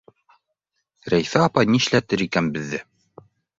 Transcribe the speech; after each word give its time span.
—Рәйфә 1.15 1.43
апай 1.49 1.71
нишләтер 1.75 2.25
икән 2.29 2.51
беҙҙе?! 2.59 2.83